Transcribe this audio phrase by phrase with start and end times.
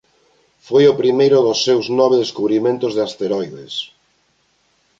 [0.67, 3.73] Foi o primeiro dos seus nove descubrimentos de asteroides.